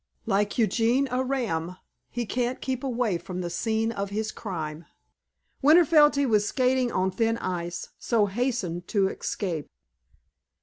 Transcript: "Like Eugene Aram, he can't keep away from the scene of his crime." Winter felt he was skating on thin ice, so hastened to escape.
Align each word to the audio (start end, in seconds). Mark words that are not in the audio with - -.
"Like 0.25 0.57
Eugene 0.57 1.07
Aram, 1.11 1.77
he 2.09 2.25
can't 2.25 2.59
keep 2.59 2.83
away 2.83 3.19
from 3.19 3.41
the 3.41 3.51
scene 3.51 3.91
of 3.91 4.09
his 4.09 4.31
crime." 4.31 4.85
Winter 5.61 5.85
felt 5.85 6.15
he 6.15 6.25
was 6.25 6.47
skating 6.47 6.91
on 6.91 7.11
thin 7.11 7.37
ice, 7.37 7.89
so 7.99 8.25
hastened 8.25 8.87
to 8.87 9.09
escape. 9.09 9.69